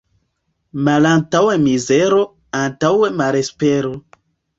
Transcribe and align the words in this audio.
Malantaŭe 0.85 1.57
mizero, 1.65 2.21
antaŭe 2.61 3.11
malespero. 3.21 3.93